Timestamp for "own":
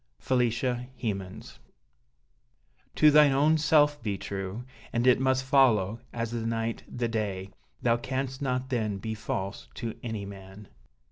3.33-3.59